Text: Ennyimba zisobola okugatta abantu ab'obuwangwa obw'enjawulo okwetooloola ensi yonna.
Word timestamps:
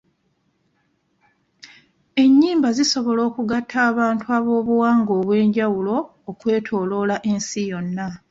Ennyimba 2.23 2.69
zisobola 2.77 3.21
okugatta 3.29 3.77
abantu 3.89 4.25
ab'obuwangwa 4.37 5.13
obw'enjawulo 5.21 5.95
okwetooloola 6.29 7.15
ensi 7.31 7.61
yonna. 7.71 8.07